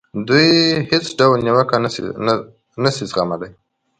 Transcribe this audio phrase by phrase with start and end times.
[0.27, 0.49] دوی
[0.89, 1.75] هېڅ ډول نیوکه
[2.83, 3.55] نه زغملای شي.